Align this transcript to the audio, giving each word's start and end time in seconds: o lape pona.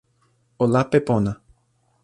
o 0.63 0.65
lape 0.75 0.99
pona. 1.07 1.33